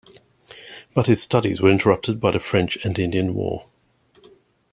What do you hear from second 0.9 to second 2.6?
But his studies were interrupted by the